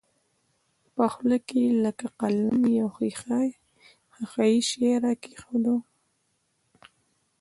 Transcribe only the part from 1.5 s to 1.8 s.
يې